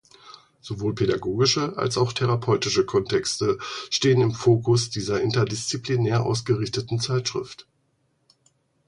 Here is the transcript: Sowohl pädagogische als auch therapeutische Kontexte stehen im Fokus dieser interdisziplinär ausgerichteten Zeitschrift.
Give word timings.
Sowohl 0.61 0.95
pädagogische 0.95 1.77
als 1.77 1.95
auch 1.99 2.11
therapeutische 2.11 2.87
Kontexte 2.87 3.59
stehen 3.91 4.19
im 4.21 4.31
Fokus 4.31 4.89
dieser 4.89 5.21
interdisziplinär 5.21 6.25
ausgerichteten 6.25 6.99
Zeitschrift. 6.99 7.67